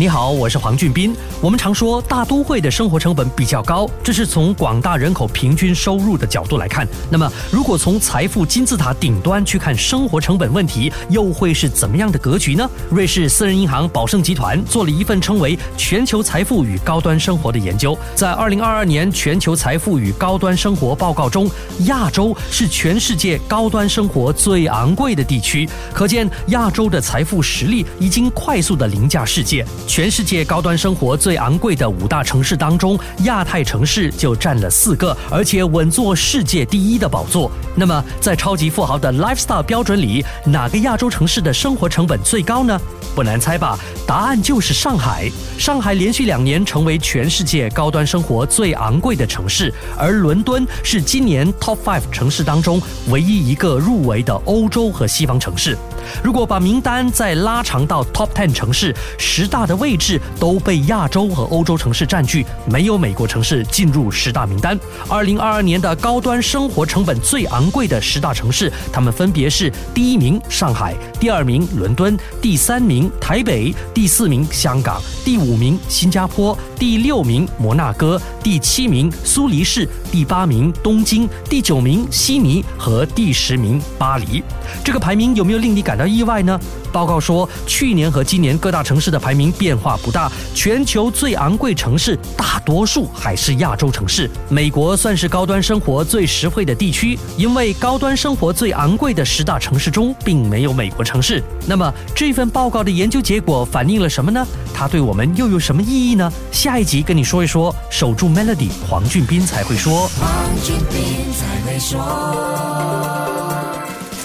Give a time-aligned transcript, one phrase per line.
[0.00, 1.12] 你好，我是黄俊斌。
[1.40, 6.86] 我们常说大都会的生活成本比较高，这是从广大人口平均收入的角度来看。
[7.10, 12.70] 那么，如果从财富金字塔顶端去看生活成本问题，又会是怎么样的格局呢？
[12.88, 21.50] 瑞士私人银行宝盛集团做了一份称为《全球财富与高端生活》的研究，在二零二二年全球财富与高端生活报告中，
[21.86, 25.68] 亚洲是全世界高端生活最昂贵的地区。
[25.92, 29.66] 可见，亚洲的财富实力已经快速的凌驾世界。
[29.88, 37.50] 全世界高端生活最昂贵的五大城市当中，亚太城市就占了四个，而且稳坐世界第一的宝座。
[37.74, 42.78] 那么，在超级富豪的 lifestyle 标准里，哪个亚洲城市的生活成本最高呢？
[43.14, 43.78] 不难猜吧？
[44.08, 45.30] 答案就是上海。
[45.58, 52.80] 上海连续两年成为全世界高端生活最昂贵的城市，而伦敦是今年 top five 城市当中
[53.10, 55.76] 唯一一个入围的欧洲和西方城市。
[56.24, 64.78] 如果把名单再拉长到 top ten 城市，十大的位置都被亚洲和欧洲城市占据，没有美国城市进入十大名单。
[65.06, 84.40] 二零二二年的高端生活成本最昂贵的十大城市，他们分别是：第一名上海，第二名伦敦，第三名台北，第四名香港，第五名新加坡，第六名摩纳哥，第七名苏黎世，第八名东京，第九名悉尼和第十名巴黎。
[84.84, 86.60] 这个排名有没有令你感到意外呢？
[86.92, 94.30] 报告说，去年和今年各大城市的排名变化不大，全球最昂贵城市大多数还是亚洲城市。
[94.48, 101.42] 美国算是高端生活最实惠的地区，因为高端生活最昂贵的十大城市中并没有美国城市。
[101.66, 104.46] 那么这份报告的研究结果反映了什么呢？
[104.74, 106.32] 它对我们又有什么意义呢？
[106.52, 107.74] 下一集跟你说一说。
[107.90, 110.08] 守住 Melody，黄俊斌才会说。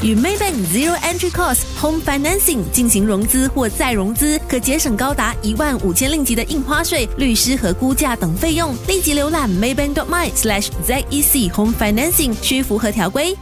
[0.00, 8.72] 与 Maybank Zero Entry Cost Home Financing 进行融资或再融资，可节省高达一万五千令吉的印花税、律师和估价等费用。
[8.86, 13.36] 立即浏览 Maybank.my/zec Home Financing，需符合条规。